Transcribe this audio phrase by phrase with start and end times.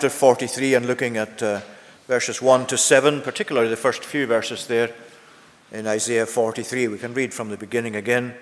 [0.00, 1.60] chapter 43 and looking at uh,
[2.06, 4.94] verses 1 to 7, particularly the first few verses there
[5.72, 6.88] in Isaiah 43.
[6.88, 8.34] We can read from the beginning again.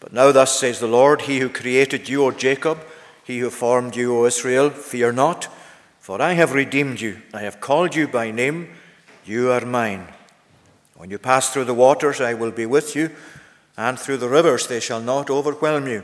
[0.00, 2.78] But now, thus says the Lord, He who created you, O Jacob,
[3.22, 5.46] He who formed you, O Israel, fear not,
[6.00, 7.20] for I have redeemed you.
[7.34, 8.70] I have called you by name.
[9.26, 10.08] You are mine.
[10.96, 13.10] When you pass through the waters, I will be with you,
[13.76, 16.02] and through the rivers, they shall not overwhelm you.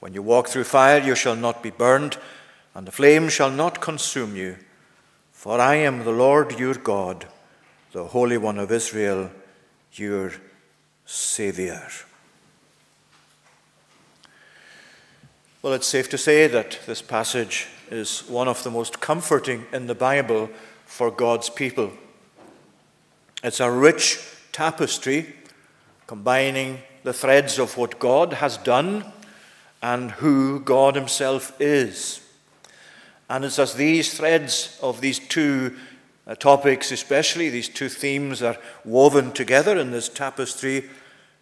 [0.00, 2.16] When you walk through fire, you shall not be burned,
[2.76, 4.58] and the flame shall not consume you.
[5.32, 7.24] For I am the Lord your God,
[7.92, 9.30] the Holy One of Israel,
[9.94, 10.32] your
[11.06, 11.88] Saviour.
[15.62, 19.86] Well, it's safe to say that this passage is one of the most comforting in
[19.86, 20.50] the Bible
[20.84, 21.92] for God's people.
[23.42, 24.20] It's a rich
[24.52, 25.34] tapestry
[26.06, 29.10] combining the threads of what God has done
[29.80, 32.20] and who God Himself is.
[33.28, 35.76] And it's as these threads of these two
[36.26, 40.88] uh, topics, especially these two themes, are woven together in this tapestry,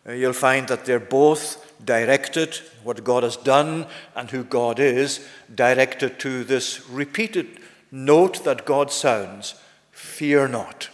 [0.07, 5.27] uh, you'll find that they're both directed, what God has done and who God is,
[5.55, 7.59] directed to this repeated
[7.91, 9.55] note that God sounds
[9.91, 10.89] fear not.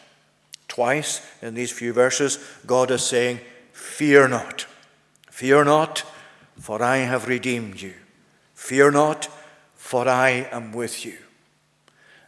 [0.69, 3.41] Twice in these few verses, God is saying,
[3.73, 4.67] Fear not.
[5.31, 6.05] Fear not,
[6.61, 7.95] for I have redeemed you.
[8.55, 9.29] Fear not,
[9.91, 11.19] for I am with you.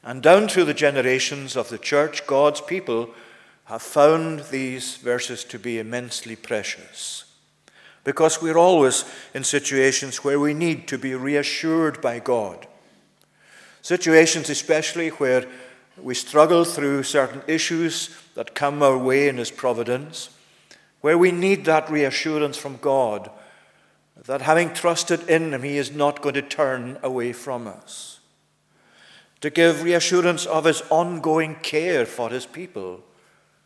[0.03, 3.11] And down through the generations of the church, God's people
[3.67, 7.23] have found these verses to be immensely precious.
[8.03, 12.67] Because we're always in situations where we need to be reassured by God.
[13.81, 15.47] Situations, especially where
[15.97, 20.31] we struggle through certain issues that come our way in His providence,
[21.01, 23.31] where we need that reassurance from God
[24.27, 28.20] that having trusted in Him, He is not going to turn away from us.
[29.41, 33.03] To give reassurance of His ongoing care for His people,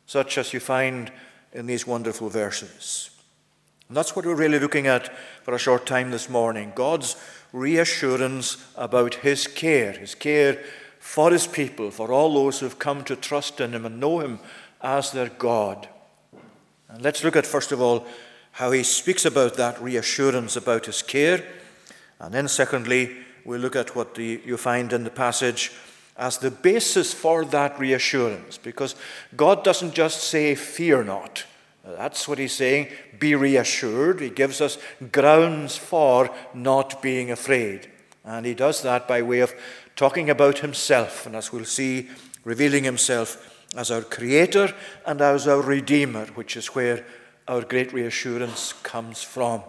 [0.07, 1.13] such as you find
[1.53, 3.11] in these wonderful verses.
[3.89, 7.17] And that's what we're really looking at for a short time this morning God's
[7.53, 10.63] reassurance about His care, His care
[10.99, 14.41] for His people, for all those who've come to trust in Him and know Him
[14.81, 15.89] as their God.
[16.89, 18.07] And let's look at, first of all,
[18.57, 21.45] how he speaks about that reassurance about his care.
[22.19, 25.73] And then, secondly, we look at what the, you find in the passage
[26.17, 28.57] as the basis for that reassurance.
[28.57, 28.95] Because
[29.37, 31.45] God doesn't just say, Fear not.
[31.85, 32.89] That's what he's saying.
[33.19, 34.23] Be reassured.
[34.23, 34.79] He gives us
[35.13, 37.91] grounds for not being afraid.
[38.25, 39.53] And he does that by way of
[39.97, 41.27] talking about himself.
[41.27, 42.09] And as we'll see,
[42.43, 44.75] revealing himself as our creator
[45.05, 47.05] and as our redeemer, which is where
[47.49, 49.63] our great reassurance comes from.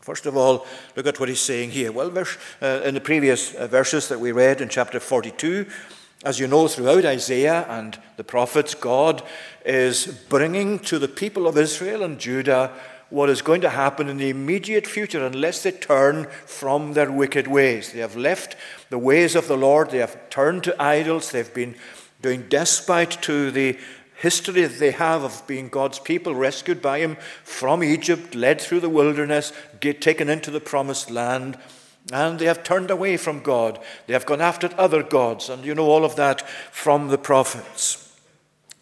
[0.00, 0.66] First of all,
[0.96, 1.90] look at what he's saying here.
[1.90, 5.66] Well, uh, in the previous uh, verses that we read in chapter 42,
[6.24, 9.22] as you know, throughout Isaiah and the prophets, God
[9.64, 12.72] is bringing to the people of Israel and Judah
[13.10, 17.46] what is going to happen in the immediate future unless they turn from their wicked
[17.46, 17.92] ways.
[17.92, 18.56] They have left
[18.90, 21.76] the ways of the Lord, they have turned to idols, they've been
[22.22, 23.78] doing despite to the
[24.16, 28.80] history that they have of being God's people, rescued by Him from Egypt, led through
[28.80, 31.58] the wilderness, get taken into the promised land.
[32.12, 33.78] And they have turned away from God.
[34.06, 35.48] They have gone after other gods.
[35.48, 38.04] And you know all of that from the prophets.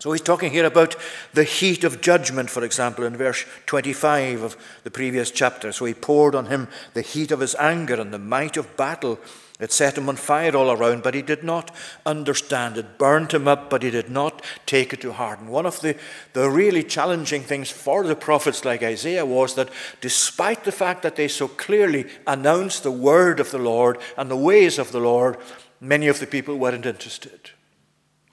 [0.03, 0.97] So he's talking here about
[1.33, 5.71] the heat of judgment, for example, in verse 25 of the previous chapter.
[5.71, 9.21] So he poured on him the heat of his anger and the might of battle.
[9.63, 11.71] It set him on fire all around, but he did not
[12.05, 12.77] understand.
[12.77, 15.39] It burned him up, but he did not take it to heart.
[15.39, 15.97] And one of the,
[16.33, 19.69] the really challenging things for the prophets like Isaiah was that
[20.01, 24.37] despite the fact that they so clearly announced the word of the Lord and the
[24.37, 25.37] ways of the Lord,
[25.81, 27.51] many of the people weren't interested.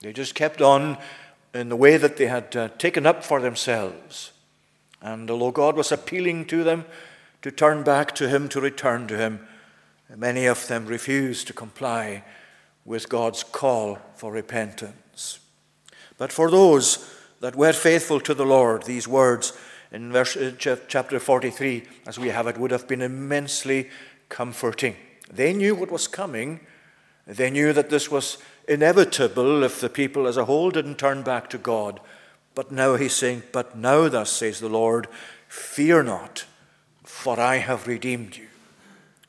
[0.00, 0.98] They just kept on
[1.54, 4.32] in the way that they had uh, taken up for themselves.
[5.00, 6.86] And although God was appealing to them
[7.42, 9.46] to turn back to Him, to return to Him,
[10.16, 12.24] Many of them refused to comply
[12.84, 15.38] with God's call for repentance.
[16.18, 19.52] But for those that were faithful to the Lord, these words
[19.92, 23.88] in verse, chapter 43, as we have it, would have been immensely
[24.28, 24.96] comforting.
[25.32, 26.60] They knew what was coming.
[27.26, 28.38] They knew that this was
[28.68, 32.00] inevitable if the people as a whole didn't turn back to God.
[32.54, 35.08] But now he's saying, But now, thus says the Lord,
[35.48, 36.44] fear not,
[37.04, 38.49] for I have redeemed you.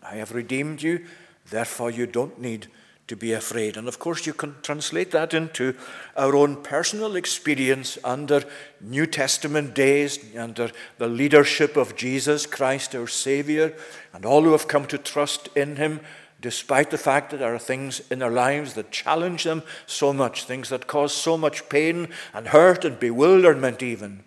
[0.03, 1.05] I have redeemed you,
[1.49, 2.67] therefore you don't need
[3.07, 3.75] to be afraid.
[3.75, 5.75] And of course, you can translate that into
[6.15, 8.43] our own personal experience under
[8.79, 13.75] New Testament days, under the leadership of Jesus Christ, our Savior,
[14.13, 15.99] and all who have come to trust in Him.
[16.41, 20.43] despite the fact that there are things in their lives that challenge them so much,
[20.43, 24.23] things that cause so much pain and hurt and bewilderment, even.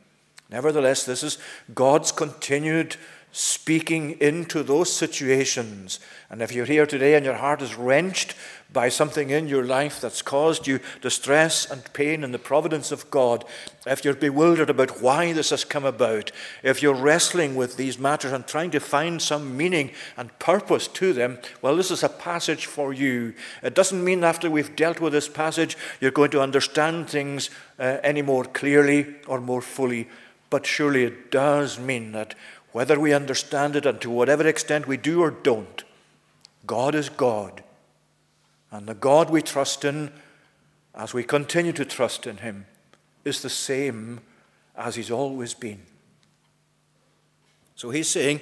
[0.50, 1.38] Nevertheless, this is
[1.74, 2.96] God's continued
[3.36, 5.98] speaking into those situations.
[6.30, 8.36] And if you're here today and your heart is wrenched
[8.72, 13.10] by something in your life that's caused you distress and pain in the providence of
[13.10, 13.44] God,
[13.88, 16.30] if you're bewildered about why this has come about,
[16.62, 21.12] if you're wrestling with these matters and trying to find some meaning and purpose to
[21.12, 23.34] them, well, this is a passage for you.
[23.64, 27.98] It doesn't mean after we've dealt with this passage you're going to understand things uh,
[28.04, 30.08] any more clearly or more fully,
[30.50, 32.36] but surely it does mean that
[32.74, 35.84] whether we understand it and to whatever extent we do or don't,
[36.66, 37.62] God is God.
[38.72, 40.10] And the God we trust in,
[40.92, 42.66] as we continue to trust in Him,
[43.24, 44.22] is the same
[44.74, 45.82] as He's always been.
[47.76, 48.40] So He's saying,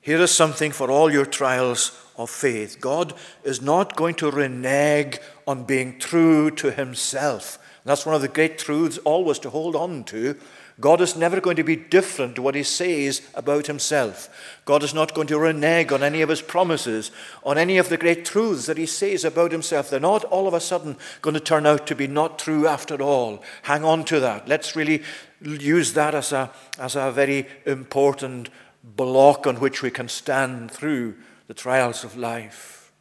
[0.00, 2.80] here is something for all your trials of faith.
[2.80, 3.12] God
[3.44, 7.58] is not going to renege on being true to Himself.
[7.84, 10.38] that's one of the great truths always to hold on to
[10.80, 14.58] God is never going to be different to what he says about himself.
[14.64, 17.10] God is not going to renege on any of his promises,
[17.44, 19.90] on any of the great truths that he says about himself.
[19.90, 23.02] They're not all of a sudden going to turn out to be not true after
[23.02, 23.42] all.
[23.62, 24.48] Hang on to that.
[24.48, 25.02] Let's really
[25.42, 28.48] use that as a, as a very important
[28.82, 31.14] block on which we can stand through
[31.48, 32.92] the trials of life.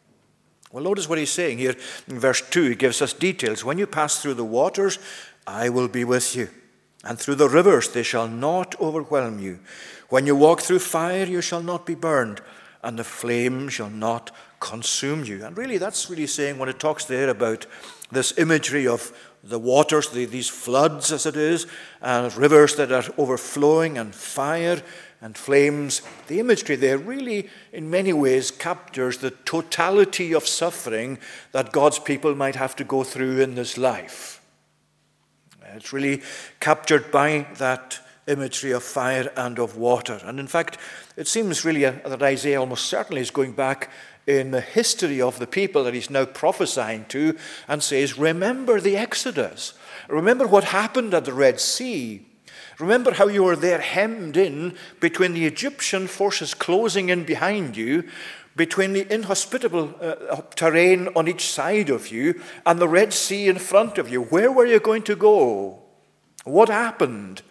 [0.72, 1.76] Well, notice what he's saying here
[2.08, 2.70] in verse 2.
[2.70, 3.64] He gives us details.
[3.64, 5.00] When you pass through the waters,
[5.48, 6.50] I will be with you
[7.04, 9.60] and through the rivers they shall not overwhelm you.
[10.10, 12.42] When you walk through fire, you shall not be burned,
[12.84, 15.44] and the flame shall not consume you.
[15.44, 17.66] And really, that's really saying when it talks there about
[18.12, 19.12] this imagery of
[19.44, 21.66] the waters, the, these floods, as it is,
[22.02, 24.82] and rivers that are overflowing, and fire
[25.22, 26.02] and flames.
[26.28, 31.20] The imagery there really, in many ways, captures the totality of suffering
[31.54, 34.41] that God's people might have to go through in this life.
[35.76, 36.22] It's really
[36.60, 40.20] captured by that imagery of fire and of water.
[40.24, 40.78] And in fact,
[41.18, 43.90] it seems really that Isaiah almost certainly is going back
[44.28, 47.38] in the history of the people that he's now prophesying to
[47.68, 49.74] and says, Remember the Exodus.
[50.08, 52.26] Remember what happened at the Red Sea.
[52.80, 58.08] Remember how you were there hemmed in between the Egyptian forces closing in behind you
[58.56, 63.58] between the inhospitable uh, terrain on each side of you and the Red Sea in
[63.58, 64.24] front of you.
[64.24, 65.80] Where were you going to go?
[66.44, 67.42] What happened?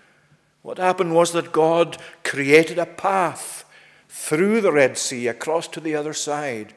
[0.62, 3.64] What happened was that God created a path
[4.08, 6.75] through the Red Sea across to the other side,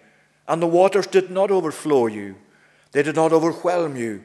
[0.47, 2.35] and the waters did not overflow you,
[2.91, 4.23] they did not overwhelm you.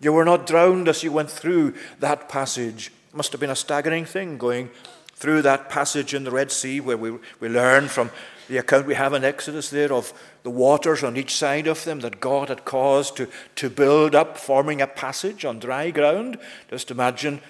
[0.00, 2.92] You were not drowned as you went through that passage.
[3.08, 4.70] It must have been a staggering thing going
[5.16, 8.10] through that passage in the Red Sea where we, we learn from
[8.48, 12.00] the account we have in Exodus there of the waters on each side of them
[12.00, 16.38] that God had caused to, to build up, forming a passage on dry ground.
[16.70, 17.40] Just imagine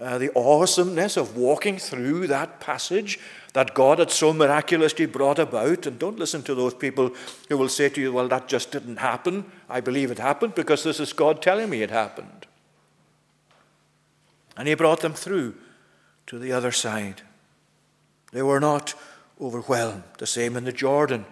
[0.00, 3.18] uh, the awesomeness of walking through that passage
[3.54, 5.86] that God had so miraculously brought about.
[5.86, 7.12] And don't listen to those people
[7.48, 9.44] who will say to you, well, that just didn't happen.
[9.68, 12.46] I believe it happened because this is God telling me it happened.
[14.56, 15.54] And He brought them through
[16.26, 17.22] to the other side.
[18.32, 18.94] They were not
[19.40, 20.04] overwhelmed.
[20.18, 21.24] The same in the Jordan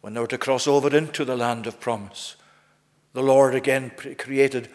[0.00, 2.36] when they were to cross over into the land of promise.
[3.12, 4.68] The Lord again created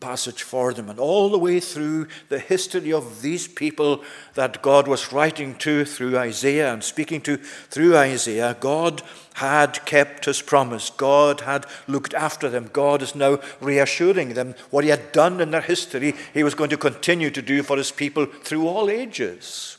[0.00, 0.88] passage for them.
[0.88, 4.02] And all the way through the history of these people
[4.34, 9.02] that God was writing to through Isaiah and speaking to through Isaiah, God
[9.34, 10.90] had kept his promise.
[10.90, 12.70] God had looked after them.
[12.72, 16.70] God is now reassuring them what he had done in their history, he was going
[16.70, 19.78] to continue to do for his people through all ages.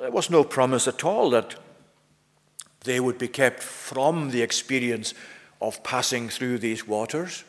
[0.00, 1.54] There was no promise at all that
[2.84, 5.14] they would be kept from the experience
[5.62, 7.44] of passing through these waters.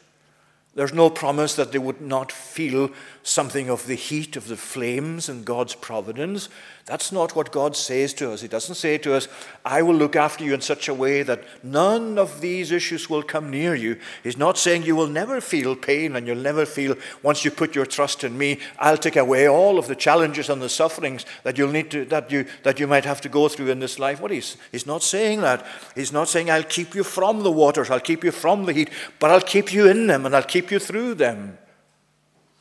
[0.75, 2.89] There's no promise that they would not feel
[3.21, 6.49] something of the heat of the flames and God's providence.
[6.85, 8.41] That's not what God says to us.
[8.41, 9.29] He doesn't say to us,
[9.63, 13.23] I will look after you in such a way that none of these issues will
[13.23, 13.97] come near you.
[14.21, 17.73] He's not saying you will never feel pain and you'll never feel, once you put
[17.73, 21.57] your trust in me, I'll take away all of the challenges and the sufferings that
[21.57, 24.19] you'll need to, that you, that you might have to go through in this life.
[24.19, 25.65] What he's, he's not saying that.
[25.95, 28.89] He's not saying, I'll keep you from the waters, I'll keep you from the heat,
[29.19, 31.57] but I'll keep you in them and I'll keep you through them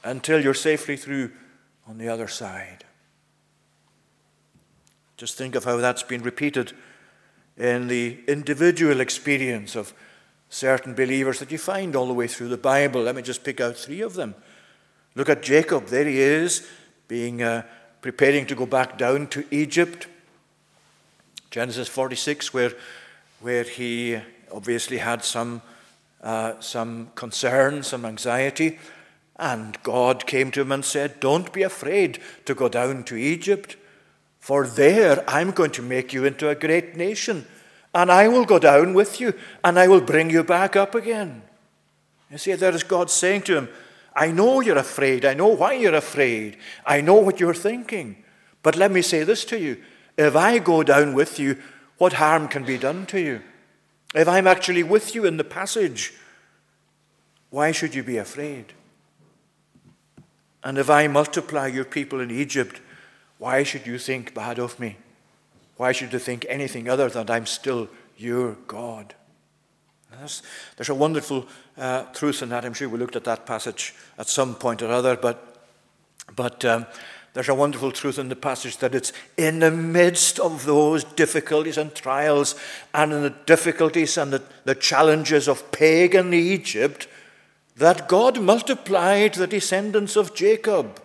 [0.04, 1.30] until you're safely through
[1.86, 2.84] on the other side.
[5.16, 6.72] Just think of how that's been repeated
[7.56, 9.92] in the individual experience of
[10.48, 13.02] certain believers that you find all the way through the Bible.
[13.02, 14.34] Let me just pick out three of them.
[15.14, 15.86] Look at Jacob.
[15.86, 16.66] There he is,
[17.08, 17.62] being uh,
[18.00, 20.08] preparing to go back down to Egypt.
[21.50, 22.72] Genesis 46, where,
[23.40, 24.18] where he
[24.50, 25.62] obviously had some,
[26.22, 28.78] uh, some concern, some anxiety.
[29.36, 33.76] And God came to him and said, Don't be afraid to go down to Egypt,
[34.38, 37.46] for there I'm going to make you into a great nation,
[37.94, 41.42] and I will go down with you, and I will bring you back up again.
[42.30, 43.68] You see, there is God saying to him,
[44.14, 45.24] I know you're afraid.
[45.24, 46.58] I know why you're afraid.
[46.86, 48.22] I know what you're thinking.
[48.62, 49.82] But let me say this to you
[50.16, 51.58] if I go down with you,
[51.98, 53.40] what harm can be done to you?
[54.14, 56.12] If I'm actually with you in the passage,
[57.50, 58.72] why should you be afraid?
[60.64, 62.80] And if I multiply your people in Egypt,
[63.38, 64.96] why should you think bad of me?
[65.76, 69.14] Why should you think anything other than I'm still your God?
[70.18, 70.42] There's,
[70.76, 72.64] there's a wonderful uh, truth in that.
[72.64, 75.66] I'm sure we looked at that passage at some point or other, but,
[76.36, 76.86] but um,
[77.34, 81.78] there's a wonderful truth in the passage that it's in the midst of those difficulties
[81.78, 82.54] and trials
[82.92, 87.08] and in the difficulties and the, the challenges of pagan Egypt
[87.76, 91.00] that God multiplied the descendants of Jacob.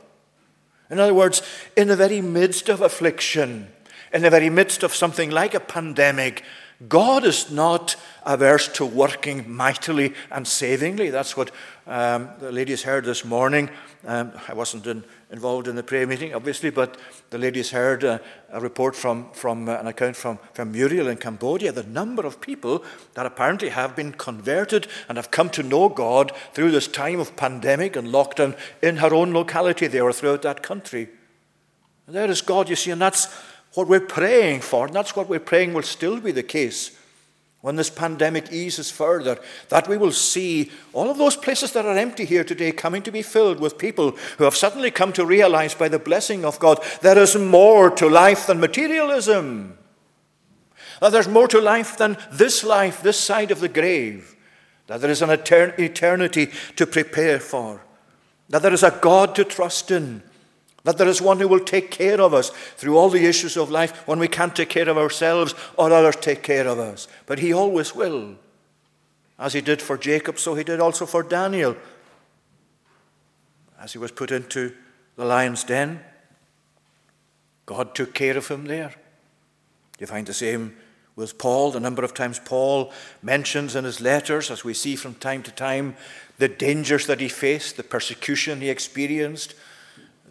[0.89, 1.41] In other words,
[1.77, 3.69] in the very midst of affliction,
[4.13, 6.43] in the very midst of something like a pandemic,
[6.87, 11.09] God is not averse to working mightily and savingly.
[11.09, 11.51] That's what
[11.87, 13.69] um, the ladies heard this morning.
[14.05, 16.97] Um, I wasn't in, involved in the prayer meeting, obviously, but
[17.29, 18.19] the ladies heard uh,
[18.49, 21.71] a report from, from uh, an account from, from Muriel in Cambodia.
[21.71, 26.31] The number of people that apparently have been converted and have come to know God
[26.53, 30.63] through this time of pandemic and lockdown in her own locality there or throughout that
[30.63, 31.09] country.
[32.05, 33.25] And there is God, you see, and that's
[33.73, 36.96] what we're praying for, and that's what we're praying will still be the case
[37.61, 41.97] when this pandemic eases further, that we will see all of those places that are
[41.97, 45.73] empty here today coming to be filled with people who have suddenly come to realize
[45.73, 49.77] by the blessing of God there is more to life than materialism.
[51.01, 54.35] That there's more to life than this life, this side of the grave.
[54.87, 57.81] That there is an eternity to prepare for.
[58.49, 60.23] That there is a God to trust in
[60.87, 63.69] that there is one who will take care of us through all the issues of
[63.69, 67.09] life when we can't take care of ourselves or others take care of us.
[67.25, 68.35] But he always will.
[69.37, 71.75] As he did for Jacob, so he did also for Daniel.
[73.77, 74.71] As he was put into
[75.17, 75.99] the lion's den,
[77.65, 78.93] God took care of him there.
[79.99, 80.77] You find the same
[81.17, 81.71] with Paul.
[81.71, 85.51] The number of times Paul mentions in his letters, as we see from time to
[85.51, 85.97] time,
[86.37, 89.53] the dangers that he faced, the persecution he experienced,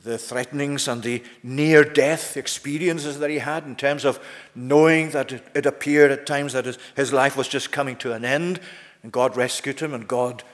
[0.07, 4.21] the threatenings and the near death experiences that he had in terms of
[4.55, 8.25] knowing that it, appeared at times that his, his life was just coming to an
[8.25, 8.61] end,
[9.03, 10.45] and God rescued him, and God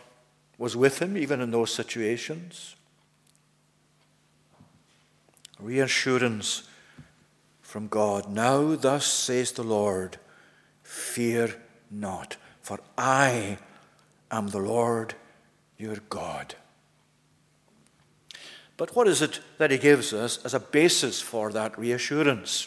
[0.57, 2.77] was with him even in those situations.
[5.61, 6.63] Reassurance
[7.61, 8.31] from God.
[8.31, 10.17] Now, thus says the Lord,
[10.83, 13.59] fear not, for I
[14.31, 15.15] am the Lord
[15.77, 16.55] your God.
[18.83, 22.67] But what is it that he gives us as a basis for that reassurance?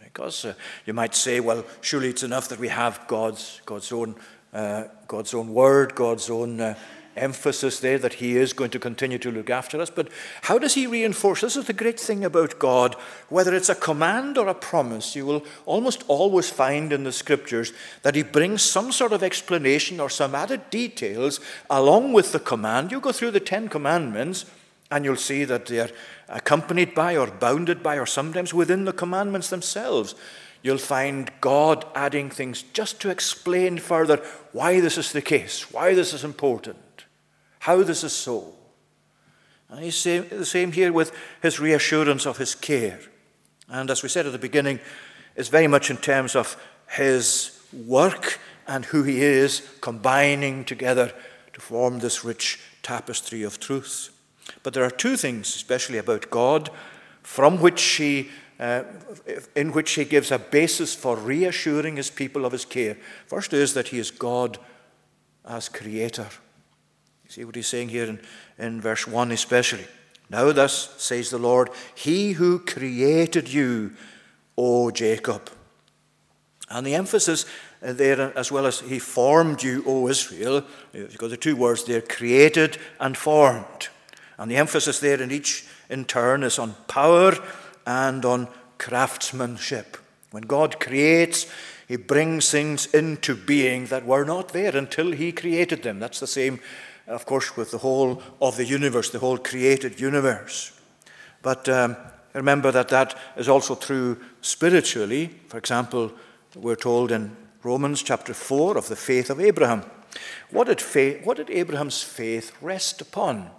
[0.00, 0.54] Because uh,
[0.86, 4.14] you might say, well, surely it's enough that we have God's, God's, own,
[4.54, 6.78] uh, God's own word, God's own uh,
[7.16, 9.90] emphasis there that He is going to continue to look after us.
[9.90, 10.10] But
[10.42, 11.40] how does He reinforce?
[11.40, 12.94] This is the great thing about God.
[13.28, 17.72] Whether it's a command or a promise, you will almost always find in the Scriptures
[18.02, 22.92] that He brings some sort of explanation or some added details along with the command.
[22.92, 24.44] You go through the Ten Commandments.
[24.90, 25.90] And you'll see that they're
[26.28, 30.14] accompanied by or bounded by, or sometimes within the commandments themselves.
[30.62, 34.16] You'll find God adding things just to explain further
[34.52, 37.04] why this is the case, why this is important,
[37.60, 38.52] how this is so.
[39.70, 42.98] And he's the same here with his reassurance of his care.
[43.68, 44.80] And as we said at the beginning,
[45.36, 51.12] it's very much in terms of his work and who he is combining together
[51.52, 54.10] to form this rich tapestry of truth.
[54.62, 56.70] But there are two things, especially about God,
[57.22, 58.84] from which he, uh,
[59.54, 62.96] in which he gives a basis for reassuring his people of his care.
[63.26, 64.58] First is that he is God
[65.44, 66.28] as creator.
[67.24, 68.20] You see what he's saying here in,
[68.58, 69.86] in verse 1 especially.
[70.30, 73.92] Now, thus says the Lord, He who created you,
[74.56, 75.50] O Jacob.
[76.70, 77.46] And the emphasis
[77.80, 80.64] there, as well as He formed you, O Israel,
[81.18, 83.88] got the two words there created and formed.
[84.40, 87.34] And the emphasis there in each in turn is on power
[87.86, 89.98] and on craftsmanship.
[90.30, 91.46] When God creates,
[91.86, 96.00] He brings things into being that were not there until He created them.
[96.00, 96.58] That's the same,
[97.06, 100.72] of course, with the whole of the universe, the whole created universe.
[101.42, 101.96] But um,
[102.32, 105.38] remember that that is also true spiritually.
[105.48, 106.12] For example,
[106.56, 109.82] we're told in Romans chapter 4 of the faith of Abraham.
[110.50, 113.50] What did, faith, what did Abraham's faith rest upon?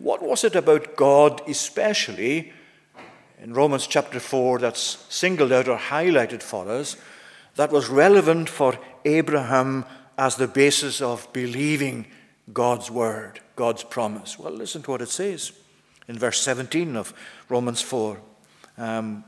[0.00, 2.52] What was it about God, especially
[3.42, 6.96] in Romans chapter 4, that's singled out or highlighted for us,
[7.56, 9.84] that was relevant for Abraham
[10.16, 12.06] as the basis of believing
[12.50, 14.38] God's word, God's promise?
[14.38, 15.52] Well, listen to what it says
[16.08, 17.12] in verse 17 of
[17.50, 18.18] Romans 4.
[18.78, 19.22] Um,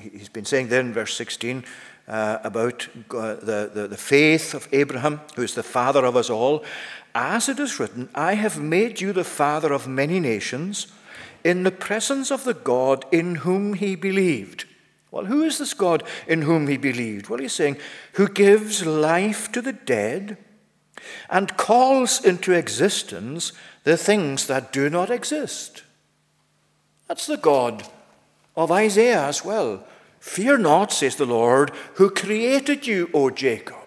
[0.00, 1.64] he's been saying there in verse 16
[2.08, 6.64] uh, about the, the, the faith of Abraham, who is the father of us all.
[7.18, 10.88] As it is written, I have made you the father of many nations
[11.42, 14.66] in the presence of the God in whom he believed.
[15.10, 17.30] Well, who is this God in whom he believed?
[17.30, 17.78] Well, he's saying,
[18.12, 20.36] who gives life to the dead
[21.30, 23.54] and calls into existence
[23.84, 25.84] the things that do not exist.
[27.08, 27.88] That's the God
[28.54, 29.86] of Isaiah as well.
[30.20, 33.85] Fear not, says the Lord, who created you, O Jacob.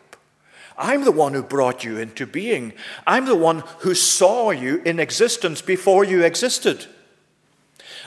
[0.80, 2.72] I'm the one who brought you into being.
[3.06, 6.88] I'm the one who saw you in existence before you existed.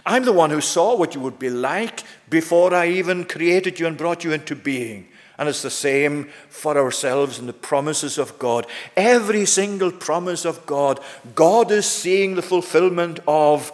[0.07, 3.87] I'm the one who saw what you would be like before I even created you
[3.87, 5.07] and brought you into being.
[5.39, 8.67] And it's the same for ourselves and the promises of God.
[8.97, 10.99] Every single promise of God,
[11.35, 13.71] God is seeing the fulfillment of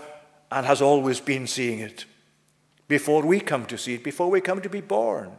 [0.51, 2.05] and has always been seeing it
[2.89, 5.31] before we come to see it, before we come to be born.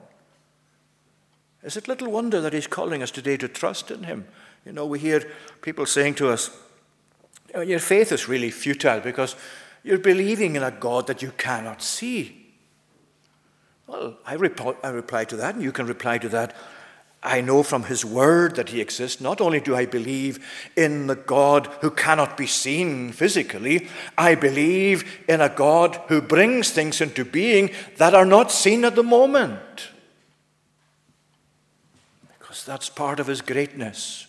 [1.63, 4.25] Is it little wonder that He's calling us today to trust in Him?
[4.66, 5.24] You know, we hear
[5.62, 6.51] people saying to us,
[7.54, 9.36] Your faith is really futile because
[9.84, 12.36] you're believing in a God that you cannot see.
[13.88, 16.56] Well, I, rep- I reply to that, and you can reply to that.
[17.22, 19.20] I know from his word that he exists.
[19.20, 25.20] Not only do I believe in the God who cannot be seen physically, I believe
[25.28, 29.89] in a God who brings things into being that are not seen at the moment.
[32.60, 34.28] Because that's part of his greatness,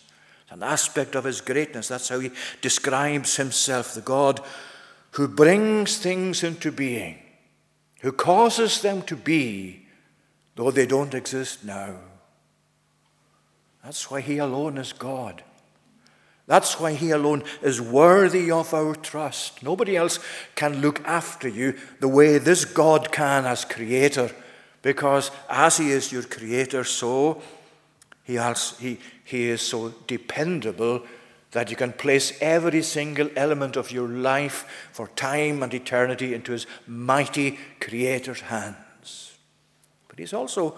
[0.49, 1.89] an aspect of his greatness.
[1.89, 4.39] That's how he describes himself the God
[5.11, 7.17] who brings things into being
[8.01, 9.85] who causes them to be,
[10.55, 11.97] though they don't exist now.
[13.83, 15.43] That's why He alone is God.
[16.47, 19.61] That's why He alone is worthy of our trust.
[19.61, 20.19] Nobody else
[20.55, 24.31] can look after you the way this God can as Creator,
[24.81, 27.41] because as He is your Creator, so
[28.31, 31.03] He, has, he, he is so dependable
[31.51, 36.53] that you can place every single element of your life for time and eternity into
[36.53, 39.37] his mighty creator's hands.
[40.07, 40.77] But he's also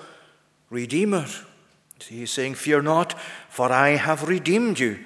[0.72, 1.28] Redeemer.
[2.00, 3.14] He's saying, Fear not,
[3.50, 4.98] for I have redeemed you.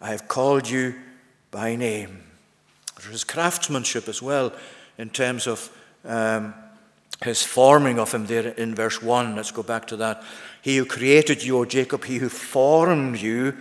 [0.00, 0.94] I have called you
[1.50, 2.22] by name.
[3.02, 4.54] There's craftsmanship as well
[4.96, 5.70] in terms of
[6.06, 6.54] um,
[7.22, 9.36] his forming of him there in verse 1.
[9.36, 10.22] Let's go back to that.
[10.62, 13.56] He who created you, O Jacob, he who formed you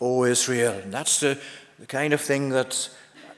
[0.00, 0.72] O Israel.
[0.72, 1.38] And that's the,
[1.78, 2.90] the kind of thing that's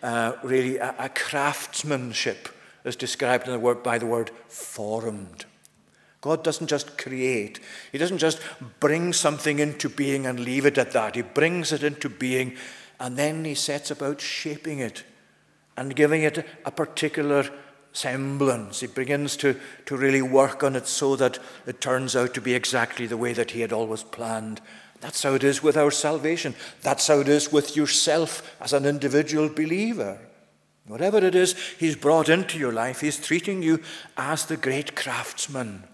[0.02, 2.48] uh, really a, a, craftsmanship
[2.84, 5.44] is described in the word, by the word formed.
[6.20, 7.60] God doesn't just create,
[7.92, 8.40] He doesn't just
[8.78, 11.16] bring something into being and leave it at that.
[11.16, 12.56] He brings it into being
[12.98, 15.04] and then He sets about shaping it
[15.76, 17.46] and giving it a particular
[17.92, 18.80] semblance.
[18.80, 22.54] He begins to, to really work on it so that it turns out to be
[22.54, 24.60] exactly the way that He had always planned
[25.00, 26.54] that's how it is with our salvation.
[26.82, 30.18] That's how it is with yourself as an individual believer.
[30.86, 33.82] Whatever it is He's brought into your life, He's treating you
[34.16, 35.84] as the great craftsman.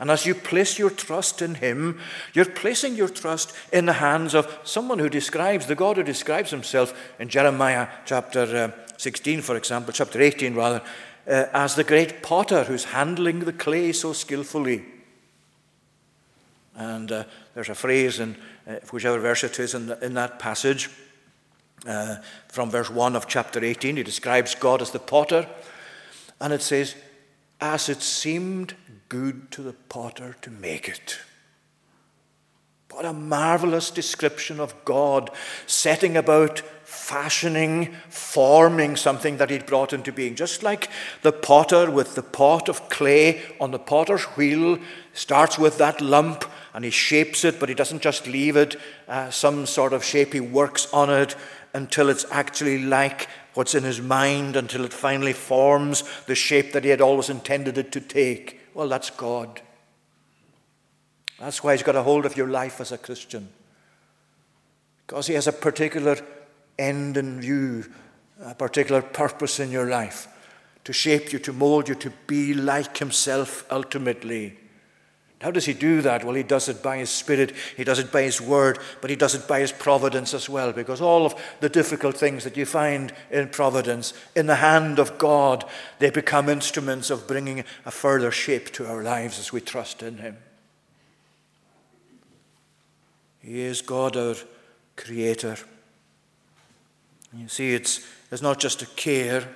[0.00, 1.98] And as you place your trust in Him,
[2.32, 6.52] you're placing your trust in the hands of someone who describes, the God who describes
[6.52, 10.82] Himself in Jeremiah chapter uh, 16, for example, chapter 18 rather,
[11.28, 14.84] uh, as the great potter who's handling the clay so skillfully.
[16.74, 18.36] And uh, there's a phrase in
[18.66, 20.88] uh, whichever verse it is in, the, in that passage,
[21.86, 22.16] uh,
[22.48, 23.96] from verse 1 of chapter 18.
[23.96, 25.46] He describes God as the potter.
[26.40, 26.94] And it says,
[27.60, 28.74] As it seemed
[29.08, 31.18] good to the potter to make it.
[32.92, 35.30] What a marvelous description of God
[35.66, 40.34] setting about fashioning, forming something that he'd brought into being.
[40.34, 40.88] Just like
[41.20, 44.78] the potter with the pot of clay on the potter's wheel
[45.12, 49.28] starts with that lump and he shapes it, but he doesn't just leave it uh,
[49.28, 50.32] some sort of shape.
[50.32, 51.36] He works on it
[51.74, 56.84] until it's actually like what's in his mind, until it finally forms the shape that
[56.84, 58.60] he had always intended it to take.
[58.72, 59.60] Well, that's God.
[61.38, 63.50] That's why he's got a hold of your life as a Christian.
[65.06, 66.16] Because he has a particular
[66.78, 67.84] end in view,
[68.40, 70.28] a particular purpose in your life
[70.88, 74.56] to shape you, to mold you, to be like Himself ultimately.
[75.42, 76.24] How does He do that?
[76.24, 79.16] Well, He does it by His Spirit, He does it by His Word, but He
[79.16, 82.64] does it by His providence as well, because all of the difficult things that you
[82.64, 85.64] find in providence, in the hand of God,
[85.98, 90.16] they become instruments of bringing a further shape to our lives as we trust in
[90.16, 90.38] Him.
[93.40, 94.36] He is God, our
[94.96, 95.58] Creator.
[97.32, 99.46] You see, it's, it's not just a care,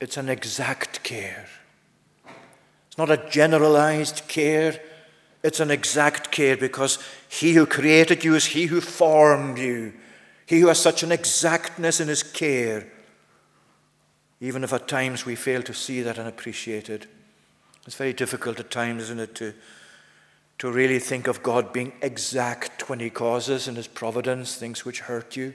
[0.00, 1.46] it's an exact care.
[2.88, 4.80] It's not a generalized care,
[5.42, 6.98] it's an exact care because
[7.28, 9.92] He who created you is He who formed you.
[10.46, 12.90] He who has such an exactness in His care,
[14.40, 17.06] even if at times we fail to see that and appreciate it.
[17.86, 19.54] It's very difficult at times, isn't it, to,
[20.58, 25.00] to really think of God being exact when He causes in His providence things which
[25.00, 25.52] hurt you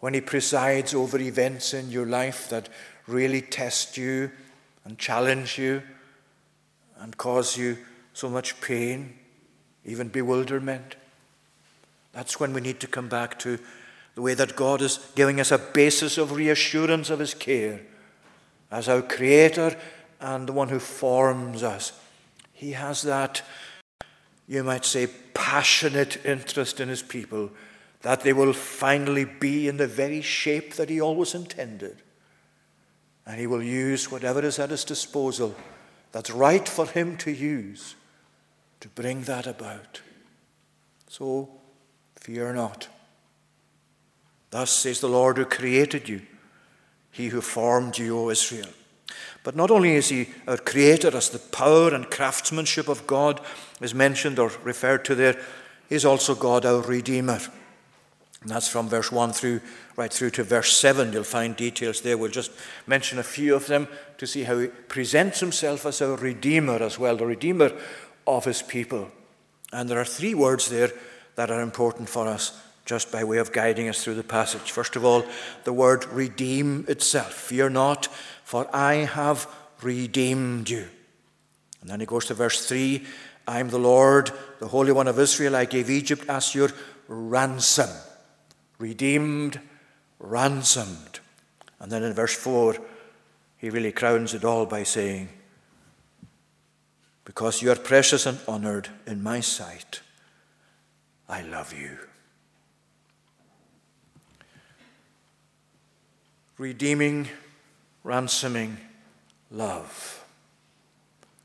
[0.00, 2.68] when He presides over events in your life that
[3.06, 4.30] really test you
[4.84, 5.82] and challenge you
[6.98, 7.78] and cause you
[8.12, 9.14] so much pain,
[9.84, 10.96] even bewilderment.
[12.12, 13.58] That's when we need to come back to
[14.14, 17.80] the way that God is giving us a basis of reassurance of His care
[18.70, 19.76] as our Creator
[20.20, 21.92] and the one who forms us.
[22.52, 23.42] He has that,
[24.48, 27.50] you might say, passionate interest in His people
[28.06, 32.02] that they will finally be in the very shape that He always intended.
[33.26, 35.56] And He will use whatever is at His disposal
[36.12, 37.96] that's right for Him to use
[38.78, 40.02] to bring that about.
[41.08, 41.50] So
[42.14, 42.86] fear not.
[44.50, 46.22] Thus says the Lord who created you,
[47.10, 48.70] He who formed you, O Israel.
[49.42, 53.40] But not only is He our Creator, as the power and craftsmanship of God
[53.80, 55.42] is mentioned or referred to there,
[55.88, 57.40] He is also God our Redeemer.
[58.46, 59.60] And that's from verse 1 through
[59.96, 61.12] right through to verse 7.
[61.12, 62.16] You'll find details there.
[62.16, 62.52] We'll just
[62.86, 66.96] mention a few of them to see how he presents himself as a redeemer as
[66.96, 67.72] well, the redeemer
[68.24, 69.10] of his people.
[69.72, 70.92] And there are three words there
[71.34, 74.70] that are important for us just by way of guiding us through the passage.
[74.70, 75.24] First of all,
[75.64, 77.32] the word redeem itself.
[77.32, 78.06] Fear not,
[78.44, 80.86] for I have redeemed you.
[81.80, 83.04] And then he goes to verse 3
[83.48, 84.30] I am the Lord,
[84.60, 85.56] the Holy One of Israel.
[85.56, 86.70] I gave Egypt as your
[87.08, 87.90] ransom
[88.78, 89.60] redeemed,
[90.18, 91.20] ransomed.
[91.80, 92.76] And then in verse 4,
[93.58, 95.28] he really crowns it all by saying,
[97.24, 100.00] Because you are precious and honored in my sight,
[101.28, 101.98] I love you.
[106.58, 107.28] Redeeming,
[108.04, 108.78] ransoming
[109.50, 110.25] love.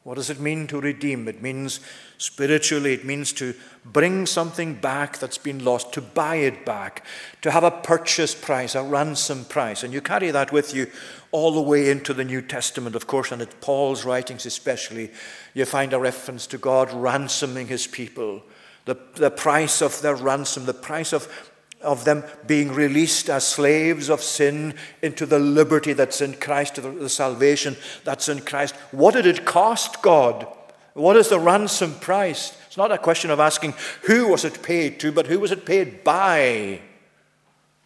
[0.04, 1.28] What does it mean to redeem?
[1.28, 1.80] It means
[2.18, 3.54] spiritually, it means to
[3.86, 7.06] bring something back that's been lost, to buy it back,
[7.44, 9.84] to have a purchase price, a ransom price.
[9.84, 10.88] And you carry that with you
[11.32, 15.12] all the way into the New Testament, of course, and in Paul's writings especially.
[15.54, 18.42] You find a reference to God ransoming his people,
[18.86, 21.51] the, the price of their ransom, the price of
[21.82, 27.10] of them being released as slaves of sin into the liberty that's in Christ, the,
[27.10, 28.76] salvation that's in Christ.
[28.92, 30.48] What did it cost God?
[30.94, 32.58] What is the ransom price?
[32.68, 35.66] It's not a question of asking who was it paid to, but who was it
[35.66, 36.40] paid by?
[36.40, 36.82] It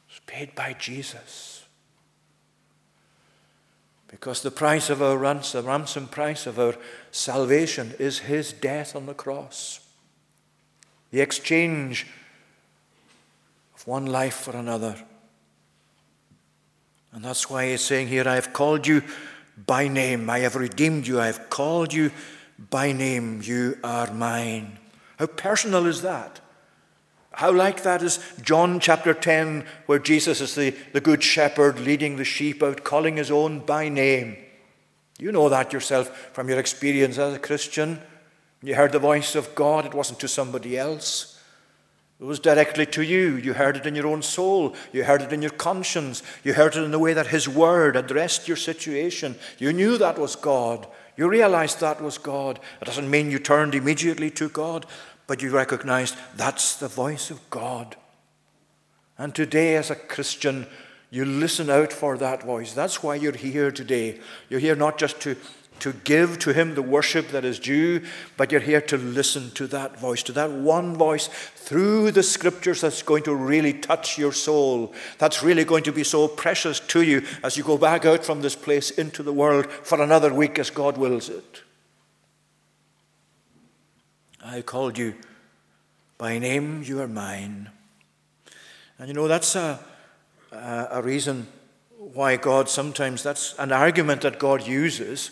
[0.08, 1.66] was paid by Jesus.
[4.08, 6.76] Because the price of our ransom, the ransom price of our
[7.12, 9.82] salvation is his death on the cross.
[11.12, 12.08] The exchange
[13.86, 14.96] one life for another.
[17.12, 19.02] And that's why he's saying here, I have called you
[19.66, 20.30] by name.
[20.30, 21.20] I have redeemed you.
[21.20, 22.12] I have called you
[22.70, 23.42] by name.
[23.42, 24.80] You are mine.
[25.18, 26.42] How personal is that?
[27.32, 32.16] How like that is John chapter 10, where Jesus is the, the good shepherd leading
[32.16, 34.38] the sheep out, calling his own by name.
[35.20, 38.02] You know that yourself from your experience as a Christian.
[38.62, 41.35] When you heard the voice of God, it wasn't to somebody else.
[42.26, 43.36] It was directly to you.
[43.36, 44.74] You heard it in your own soul.
[44.92, 46.24] You heard it in your conscience.
[46.44, 49.36] You heard it in the way that His Word addressed your situation.
[49.60, 50.88] You knew that was God.
[51.18, 52.60] You realized that was God.
[52.82, 54.88] It doesn't mean you turned immediately to God,
[55.28, 57.96] but you recognized that's the voice of God.
[59.20, 60.66] And today, as a Christian,
[61.12, 62.74] you listen out for that voice.
[62.74, 64.20] That's why you're here today.
[64.50, 65.36] You're here not just to
[65.80, 68.02] to give to Him the worship that is due,
[68.38, 72.82] but you're here to listen to that voice, to that one voice through the scriptures
[72.82, 77.02] that's going to really touch your soul, that's really going to be so precious to
[77.02, 80.60] you as you go back out from this place into the world for another week
[80.60, 81.64] as God wills it.
[84.44, 85.16] I called you
[86.18, 87.70] by name, you are mine.
[88.98, 89.80] And you know, that's a,
[90.52, 91.48] a, a reason
[91.98, 95.32] why God sometimes, that's an argument that God uses,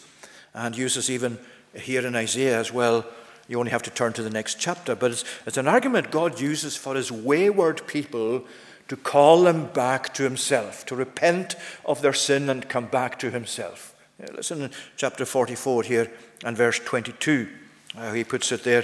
[0.53, 1.37] and uses even
[1.73, 3.05] here in Isaiah as well.
[3.47, 6.39] You only have to turn to the next chapter, but it's, it's an argument God
[6.39, 8.45] uses for his wayward people
[8.87, 13.31] to call them back to himself, to repent of their sin and come back to
[13.31, 13.95] himself.
[14.35, 16.11] Listen in chapter 44 here
[16.45, 17.49] and verse 22,
[17.95, 18.83] how he puts it there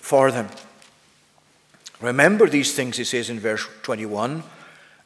[0.00, 0.48] for them.
[2.00, 4.42] Remember these things, he says in verse 21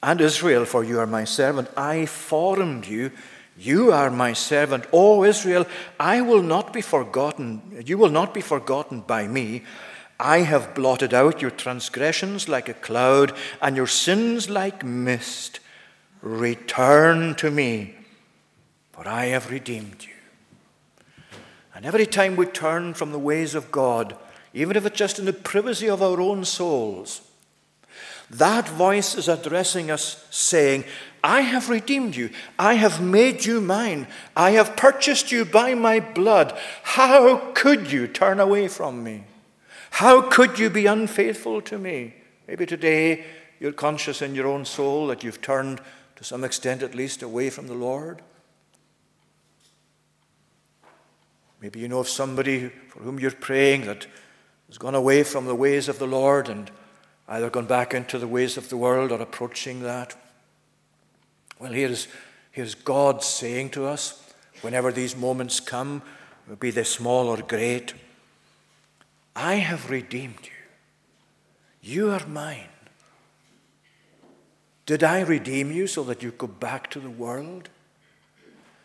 [0.03, 1.69] and Israel, for you are my servant.
[1.77, 3.11] I formed you.
[3.59, 4.87] You are my servant.
[4.93, 5.67] O Israel,
[5.99, 7.83] I will not be forgotten.
[7.87, 9.63] You will not be forgotten by me.
[10.19, 15.61] I have blotted out your transgressions like a cloud and your sins like mist.
[16.23, 17.95] Return to me,
[18.93, 20.13] for I have redeemed you.
[21.75, 24.17] And every time we turn from the ways of God,
[24.55, 27.21] even if it's just in the privacy of our own souls,
[28.31, 30.85] that voice is addressing us, saying,
[31.23, 32.31] I have redeemed you.
[32.59, 34.09] I have made you mine.
[34.37, 36.57] I have purchased you by my blood.
[36.83, 39.25] How could you turn away from me?
[39.91, 42.15] How could you be unfaithful to me?
[42.47, 43.25] Maybe today
[43.61, 45.81] you're conscious in your own soul that you've turned,
[46.17, 48.23] to some extent at least, away from the Lord.
[51.61, 54.07] Maybe you know of somebody for whom you're praying that
[54.69, 56.71] has gone away from the ways of the Lord and
[57.29, 60.15] either gone back into the ways of the world or approaching that.
[61.59, 62.09] Well, here's,
[62.53, 64.23] here's God saying to us,
[64.63, 66.03] whenever these moments come,
[66.61, 67.95] be they small or great,
[69.35, 70.51] I have redeemed you.
[71.83, 72.69] You are mine.
[74.87, 77.69] Did I redeem you so that you go back to the world?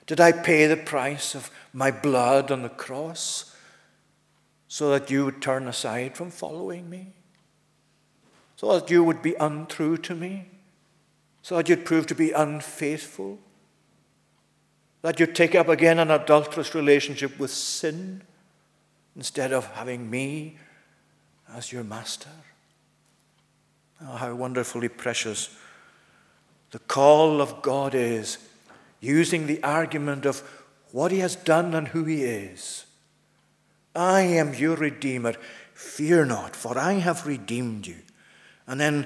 [0.08, 3.56] Did I pay the price of my blood on the cross
[4.68, 7.14] so that you would turn aside from following me?
[8.62, 10.46] So that you would be untrue to me,
[11.42, 13.40] so that you'd prove to be unfaithful,
[15.02, 18.22] that you'd take up again an adulterous relationship with sin
[19.16, 20.60] instead of having me
[21.56, 22.30] as your master.
[24.00, 25.50] Oh, how wonderfully precious
[26.70, 28.38] the call of God is,
[29.00, 30.48] using the argument of
[30.92, 32.86] what He has done and who He is.
[33.96, 35.34] I am your Redeemer.
[35.74, 37.96] Fear not, for I have redeemed you.
[38.72, 39.06] And then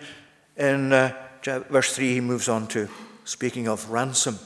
[0.57, 1.11] in uh,
[1.43, 2.87] verse 3, he moves on to
[3.23, 4.37] speaking of ransom.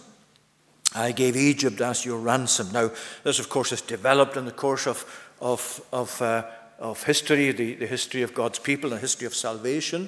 [0.95, 2.71] I gave Egypt as your ransom.
[2.71, 2.91] Now,
[3.25, 5.03] this, of course, is developed in the course of,
[5.41, 6.45] of, of, uh,
[6.79, 10.07] of history, the, the history of God's people, the history of salvation.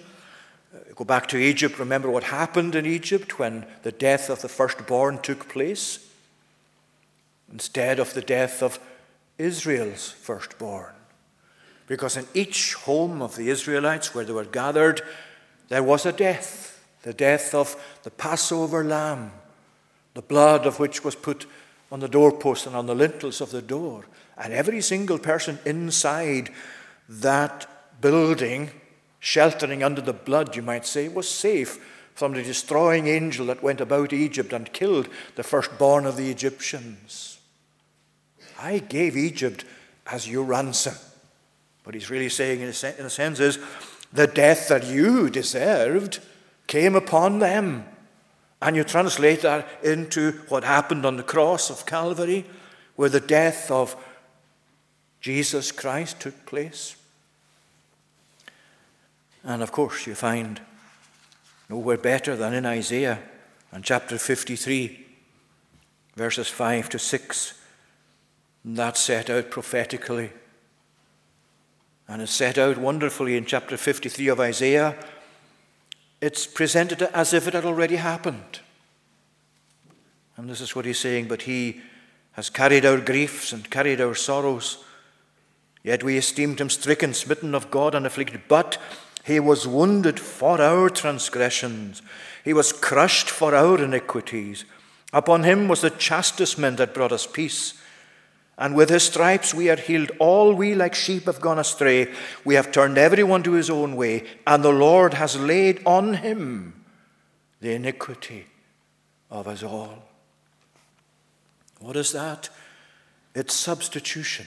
[0.74, 4.48] Uh, go back to Egypt, remember what happened in Egypt when the death of the
[4.48, 6.10] firstborn took place
[7.52, 8.80] instead of the death of
[9.38, 10.94] Israel's firstborn.
[11.92, 15.02] Because in each home of the Israelites where they were gathered,
[15.68, 19.34] there was a death the death of the Passover lamb,
[20.14, 21.46] the blood of which was put
[21.92, 24.06] on the doorpost and on the lintels of the door.
[24.38, 26.50] And every single person inside
[27.10, 27.68] that
[28.00, 28.72] building,
[29.20, 31.78] sheltering under the blood, you might say, was safe
[32.16, 37.40] from the destroying angel that went about Egypt and killed the firstborn of the Egyptians.
[38.58, 39.66] I gave Egypt
[40.08, 40.96] as your ransom.
[41.92, 43.60] What he's really saying, in a sense, is
[44.14, 46.20] the death that you deserved
[46.66, 47.84] came upon them.
[48.62, 52.46] And you translate that into what happened on the cross of Calvary,
[52.96, 53.98] where the death of
[55.20, 56.96] Jesus Christ took place.
[59.44, 60.62] And of course, you find
[61.68, 63.20] nowhere better than in Isaiah
[63.74, 65.08] and chapter 53,
[66.16, 67.60] verses 5 to 6.
[68.64, 70.32] That set out prophetically
[72.12, 74.98] and it's set out wonderfully in chapter 53 of Isaiah.
[76.20, 78.60] It's presented as if it had already happened.
[80.36, 81.80] And this is what he's saying, but he
[82.34, 84.84] has carried our griefs and carried our sorrows.
[85.84, 88.42] Yet we esteemed him stricken, smitten of God, and afflicted.
[88.50, 88.78] But
[89.24, 92.02] he was wounded for our transgressions,
[92.44, 94.66] he was crushed for our iniquities.
[95.14, 97.81] Upon him was the chastisement that brought us peace
[98.62, 100.12] and with his stripes we are healed.
[100.20, 102.14] All we like sheep have gone astray.
[102.46, 106.86] We have turned everyone to his own way, and the Lord has laid on him
[107.60, 108.46] the iniquity
[109.32, 110.04] of us all.
[111.80, 112.50] What is that?
[113.34, 114.46] It's substitution.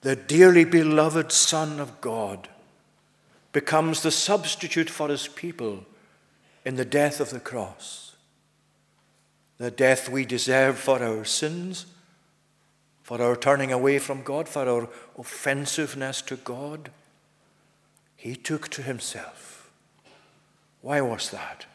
[0.00, 2.48] The dearly beloved Son of God
[3.52, 5.84] becomes the substitute for his people
[6.64, 8.07] in the death of the cross
[9.58, 11.86] the death we deserve for our sins,
[13.02, 16.90] for our turning away from God, for our offensiveness to God.
[18.16, 19.70] He took to himself.
[20.80, 21.66] Why was that?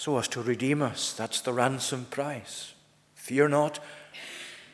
[0.00, 1.12] so as to redeem us.
[1.12, 2.72] That's the ransom price.
[3.16, 3.80] Fear not,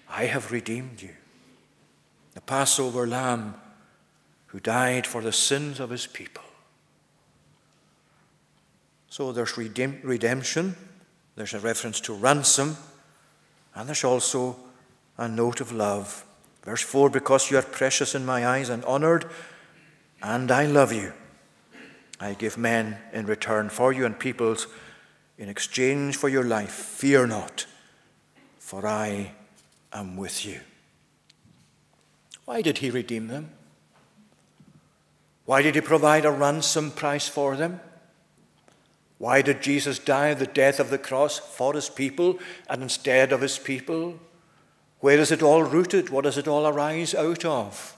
[0.09, 1.17] I have redeemed you.
[2.35, 3.57] The Passover lamb
[4.47, 6.45] who died for the sins of his people.
[9.09, 10.77] So there's redemption,
[11.37, 12.77] there's a reference to ransom,
[13.75, 14.57] and there's also
[15.19, 16.25] a note of love.
[16.63, 19.31] Verse 4 Because you are precious in my eyes and honored,
[20.23, 21.13] and I love you,
[22.19, 24.67] I give men in return for you and peoples
[25.39, 26.73] in exchange for your life.
[26.73, 27.67] Fear not,
[28.59, 29.33] for I
[29.93, 30.61] am with you.
[32.47, 33.51] Why did he redeem them?
[35.45, 37.81] Why did he provide a ransom price for them?
[39.19, 43.41] Why did Jesus die the death of the cross for his people and instead of
[43.41, 44.19] his people?
[45.01, 46.11] Where is it all rooted?
[46.11, 47.97] What does it all arise out of?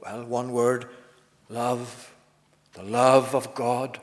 [0.00, 0.86] Well, one word
[1.48, 2.12] love.
[2.74, 4.00] The love of God.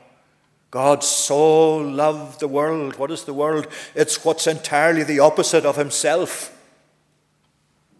[0.70, 2.98] God so loved the world.
[2.98, 3.68] What is the world?
[3.94, 6.58] It's what's entirely the opposite of himself.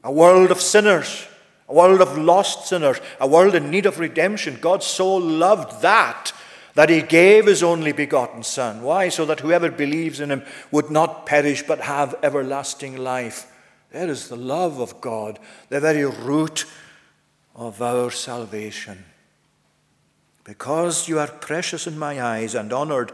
[0.02, 1.28] A world of sinners,
[1.68, 4.58] a world of lost sinners, a world in need of redemption.
[4.60, 6.32] God so loved that
[6.74, 8.82] that he gave his only begotten Son.
[8.82, 9.08] Why?
[9.08, 13.46] So that whoever believes in him would not perish but have everlasting life.
[13.90, 16.64] There is the love of God, the very root
[17.54, 19.04] of our salvation.
[20.44, 23.12] Because you are precious in my eyes and honored,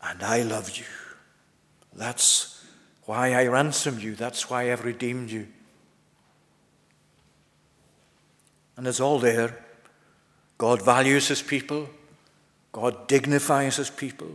[0.00, 0.84] and I love you.
[1.94, 2.64] That's
[3.04, 4.14] why I ransomed you.
[4.14, 5.48] That's why I've redeemed you.
[8.76, 9.64] And it's all there.
[10.58, 11.88] God values his people.
[12.76, 14.28] God dignifies his people.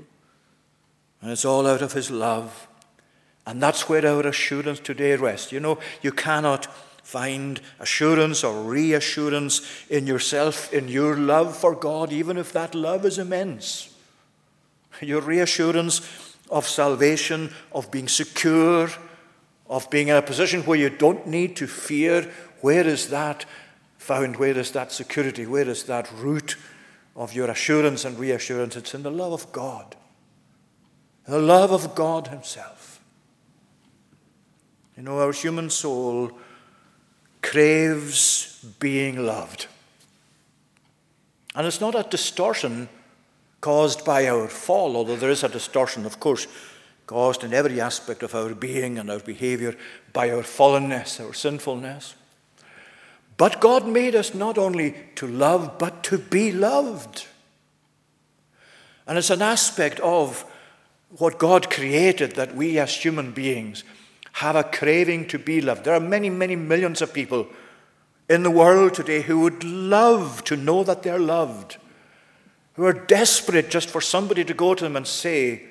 [1.21, 2.67] And it's all out of his love.
[3.45, 5.51] And that's where our assurance today rests.
[5.51, 6.65] You know, you cannot
[7.03, 13.05] find assurance or reassurance in yourself, in your love for God, even if that love
[13.05, 13.93] is immense.
[15.01, 16.01] Your reassurance
[16.49, 18.89] of salvation, of being secure,
[19.69, 22.23] of being in a position where you don't need to fear,
[22.61, 23.45] where is that
[23.99, 24.37] found?
[24.37, 25.45] Where is that security?
[25.45, 26.55] Where is that root
[27.15, 28.75] of your assurance and reassurance.
[28.75, 29.95] It's in the love of God,
[31.27, 33.01] the love of God Himself.
[34.97, 36.31] You know, our human soul
[37.41, 39.67] craves being loved.
[41.55, 42.87] And it's not a distortion
[43.59, 46.47] caused by our fall, although there is a distortion, of course,
[47.07, 49.75] caused in every aspect of our being and our behavior
[50.13, 52.15] by our fallenness, our sinfulness.
[53.41, 57.25] But God made us not only to love, but to be loved.
[59.07, 60.45] And it's an aspect of
[61.17, 63.83] what God created that we as human beings
[64.33, 65.85] have a craving to be loved.
[65.85, 67.47] There are many, many millions of people
[68.29, 71.77] in the world today who would love to know that they're loved,
[72.73, 75.63] who are desperate just for somebody to go to them and say,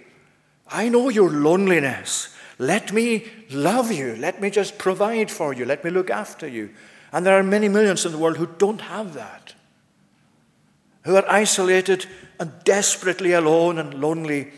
[0.66, 2.34] I know your loneliness.
[2.58, 4.16] Let me love you.
[4.16, 5.64] Let me just provide for you.
[5.64, 6.70] Let me look after you.
[7.12, 9.54] And there are many millions in the world who don't have that,
[11.02, 12.06] who are isolated
[12.38, 14.52] and desperately alone and lonely,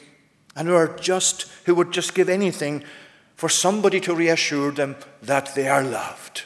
[0.54, 2.84] and who are just who would just give anything
[3.34, 6.44] for somebody to reassure them that they are loved.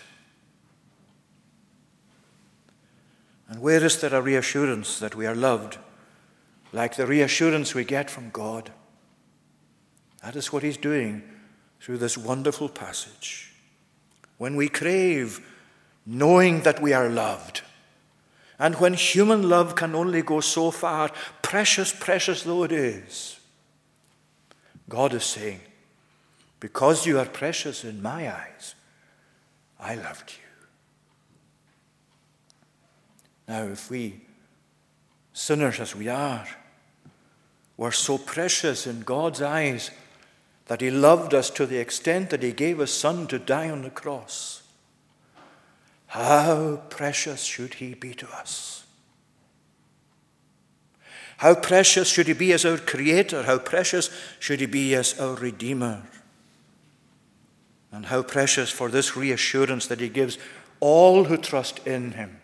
[3.48, 5.78] And where is there a reassurance that we are loved,
[6.72, 8.70] like the reassurance we get from God?
[10.22, 11.22] That is what He's doing
[11.80, 13.52] through this wonderful passage.
[14.38, 15.40] When we crave
[16.06, 17.62] knowing that we are loved.
[18.58, 21.10] And when human love can only go so far,
[21.42, 23.38] precious, precious though it is,
[24.88, 25.60] God is saying,
[26.60, 28.74] Because you are precious in my eyes,
[29.78, 30.46] I loved you.
[33.48, 34.20] Now, if we,
[35.32, 36.46] sinners as we are,
[37.76, 39.90] were so precious in God's eyes
[40.66, 43.82] that He loved us to the extent that He gave His Son to die on
[43.82, 44.62] the cross,
[46.06, 48.86] how precious should he be to us?
[51.38, 53.42] How precious should he be as our Creator?
[53.42, 56.02] How precious should he be as our Redeemer?
[57.92, 60.38] And how precious for this reassurance that he gives
[60.80, 62.40] all who trust in him.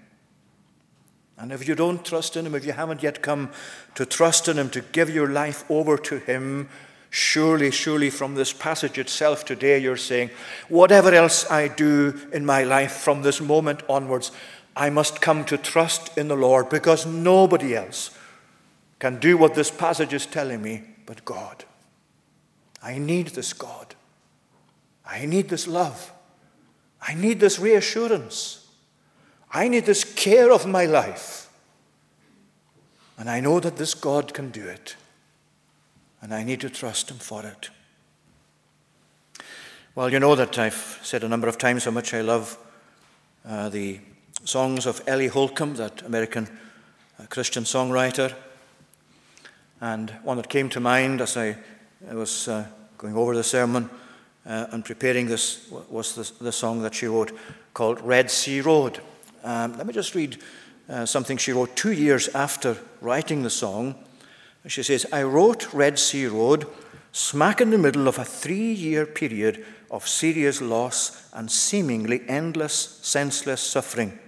[1.39, 3.51] And if you don't trust in him, if you haven't yet come
[3.95, 6.69] to trust in him, to give your life over to him,
[7.15, 10.31] Surely, surely, from this passage itself today, you're saying,
[10.71, 14.33] whatever else I do in my life from this moment onwards,
[14.75, 18.17] I must come to trust in the Lord because nobody else
[18.99, 21.67] can do what this passage is telling me but God.
[22.83, 23.95] I need this God.
[25.05, 26.13] I need this love.
[27.07, 28.67] I need this reassurance.
[29.53, 31.51] I need this care of my life.
[33.19, 34.97] And I know that this God can do it.
[36.23, 37.71] And I need to trust Him for it.
[39.95, 42.57] Well, you know that I've said a number of times how much I love
[43.47, 44.01] uh, the
[44.45, 46.49] songs of Ellie Holcomb, that American
[47.21, 48.35] uh, Christian songwriter.
[49.81, 51.57] And one that came to mind as I,
[52.11, 52.67] was uh,
[52.97, 53.91] going over the sermon
[54.47, 57.33] uh, and preparing this was the, the, song that she wrote
[57.75, 59.01] called Red Sea Road.
[59.45, 60.39] Um, let me just read
[60.89, 63.95] uh, something she wrote two years after writing the song.
[64.67, 66.67] She says, I wrote Red Sea Road
[67.11, 72.99] smack in the middle of a three year period of serious loss and seemingly endless,
[73.03, 74.19] senseless suffering.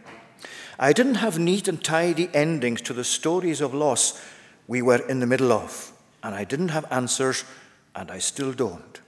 [0.79, 4.21] I didn't have neat and tidy endings to the stories of loss
[4.67, 7.45] we were in the middle of, and I didn't have answers,
[7.95, 9.01] and I still don't.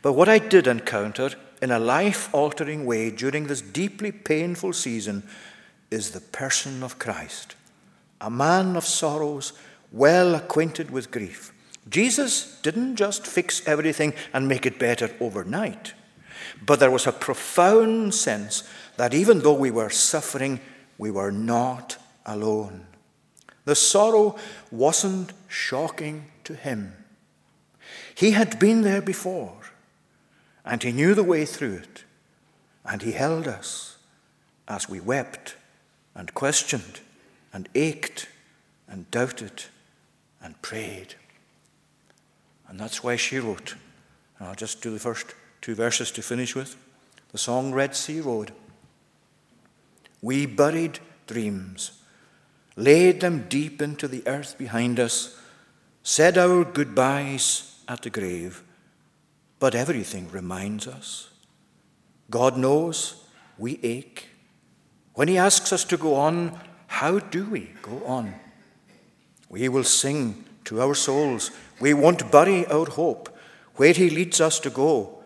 [0.00, 1.30] But what I did encounter
[1.60, 5.22] in a life altering way during this deeply painful season
[5.90, 7.56] is the person of Christ,
[8.20, 9.52] a man of sorrows,
[9.92, 11.52] well acquainted with grief
[11.88, 15.94] Jesus didn't just fix everything and make it better overnight,
[16.64, 18.62] but there was a profound sense
[18.96, 20.60] that even though we were suffering,
[20.98, 22.86] we were not alone.
[23.64, 24.36] The sorrow
[24.70, 26.94] wasn't shocking to him.
[28.14, 29.56] He had been there before,
[30.64, 32.04] and he knew the way through it,
[32.84, 33.96] and he held us
[34.68, 35.56] as we wept
[36.14, 37.00] and questioned
[37.52, 38.28] and ached
[38.86, 39.64] and doubted
[40.42, 41.14] and prayed.
[42.68, 43.74] And that's why she wrote.
[44.38, 46.76] And I'll just do the first two verses to finish with.
[47.32, 48.52] The song Red Sea Road.
[50.22, 51.92] We buried dreams,
[52.76, 55.38] laid them deep into the earth behind us,
[56.02, 58.62] said our goodbyes at the grave,
[59.58, 61.30] but everything reminds us.
[62.30, 63.24] God knows
[63.58, 64.28] we ache.
[65.14, 68.34] When He asks us to go on, how do we go on?
[69.50, 73.36] We will sing to our souls we won't bury our hope.
[73.76, 75.22] Where He leads us to go,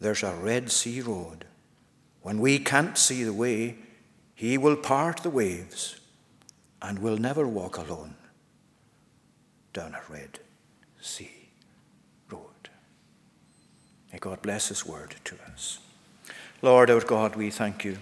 [0.00, 1.44] there's a Red Sea road.
[2.22, 3.76] When we can't see the way,
[4.34, 6.00] He will part the waves
[6.80, 8.14] and we'll never walk alone
[9.72, 10.40] down a Red
[11.00, 11.48] Sea
[12.30, 12.70] road.
[14.12, 15.78] May God bless His word to us.
[16.62, 17.98] Lord our God, we thank you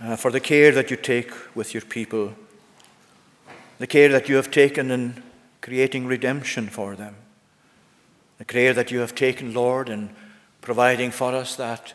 [0.00, 2.34] uh, for the care that you take with your people,
[3.82, 5.20] the care that you have taken in
[5.60, 7.16] creating redemption for them.
[8.38, 10.10] The care that you have taken, Lord, in
[10.60, 11.92] providing for us that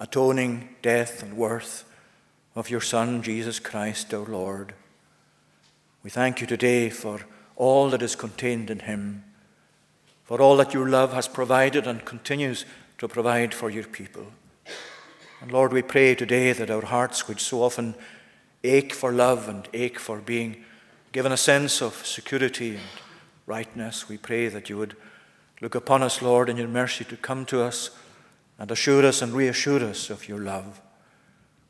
[0.00, 1.84] atoning death and worth
[2.54, 4.72] of your Son, Jesus Christ, our Lord.
[6.02, 7.20] We thank you today for
[7.54, 9.22] all that is contained in him,
[10.24, 12.64] for all that your love has provided and continues
[12.96, 14.28] to provide for your people.
[15.42, 17.94] And Lord, we pray today that our hearts, which so often
[18.64, 20.64] ache for love and ache for being
[21.12, 22.84] given a sense of security and
[23.46, 24.08] rightness.
[24.08, 24.96] We pray that you would
[25.60, 27.90] look upon us, Lord, in your mercy to come to us
[28.58, 30.80] and assure us and reassure us of your love.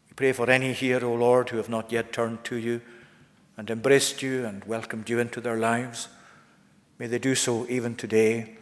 [0.08, 2.80] We pray for any here, O Lord, who have not yet turned to you
[3.56, 6.08] and embraced you and welcomed you into their lives.
[6.98, 8.56] May they do so even today.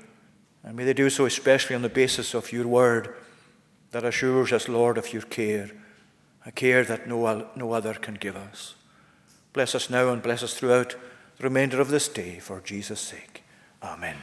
[0.62, 3.14] And may they do so especially on the basis of your word
[3.91, 5.70] that assures us, Lord, of your care,
[6.47, 8.75] a care that no, no other can give us.
[9.55, 10.96] Bless us now and bless us throughout
[11.38, 13.44] the remainder of this day for Jesus' sake.
[13.80, 14.16] Amen.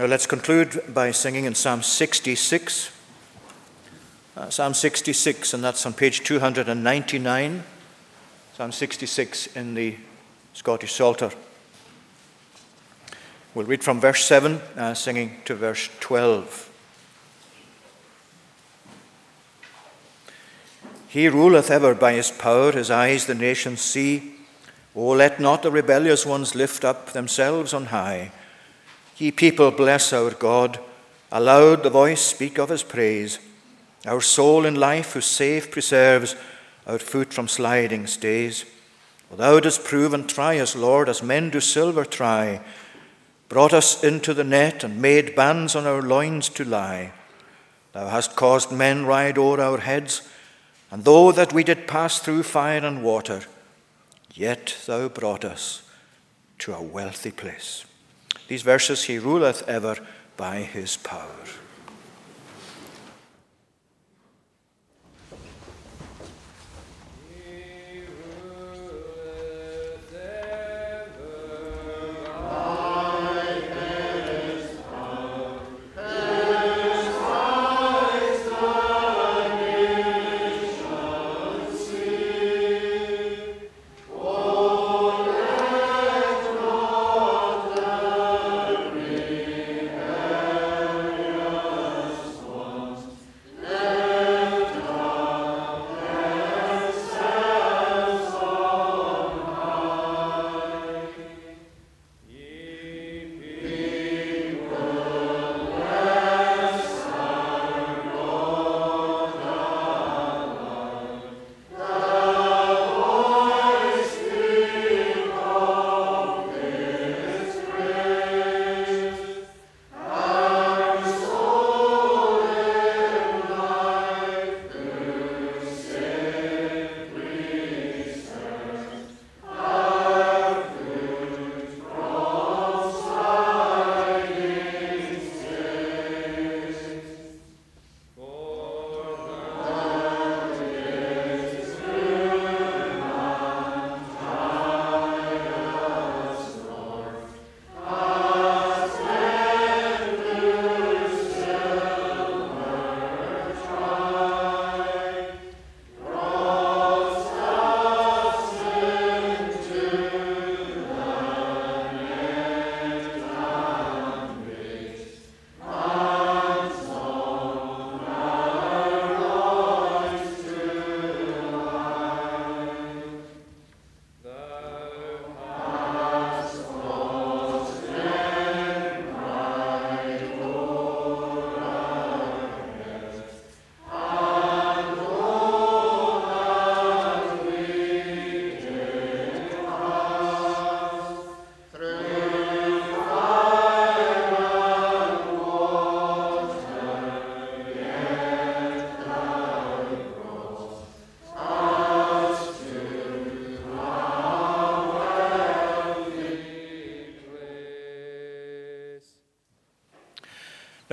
[0.00, 2.90] Now let's conclude by singing in Psalm 66.
[4.36, 7.62] Uh, Psalm 66, and that's on page 299.
[8.56, 9.96] Psalm 66 in the
[10.52, 11.30] Scottish Psalter.
[13.54, 16.72] We'll read from verse 7, uh, singing to verse 12.
[21.16, 24.34] He ruleth ever by his power, his eyes the nations see.
[24.94, 28.32] O let not the rebellious ones lift up themselves on high.
[29.16, 30.78] Ye people, bless our God.
[31.32, 33.38] Aloud the voice speak of his praise.
[34.04, 36.36] Our soul in life who safe preserves,
[36.86, 38.66] our foot from sliding stays.
[39.30, 42.60] Well, thou dost prove and try us, Lord, as men do silver try.
[43.48, 47.14] Brought us into the net and made bands on our loins to lie.
[47.94, 50.20] Thou hast caused men ride o'er our heads
[50.90, 53.42] and though that we did pass through fire and water,
[54.34, 55.82] yet thou brought us
[56.58, 57.84] to a wealthy place.
[58.48, 59.96] These verses, He ruleth ever
[60.36, 61.46] by His power.